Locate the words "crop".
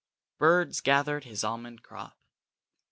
1.83-2.17